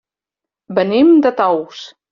[0.79, 1.89] Venim de Tous.